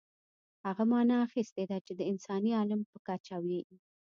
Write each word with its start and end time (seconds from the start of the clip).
هغه 0.65 0.83
معنا 0.91 1.15
اخیستې 1.27 1.63
ده 1.69 1.77
چې 1.85 1.93
د 1.95 2.01
انساني 2.11 2.51
عالم 2.59 2.81
په 2.91 2.97
کچه 3.07 3.35
وي. 3.45 3.61